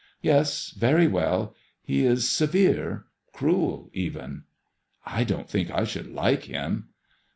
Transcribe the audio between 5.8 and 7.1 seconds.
should like him."